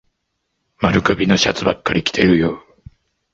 [0.79, 2.65] 丸首のシャツばっかり着てるよ。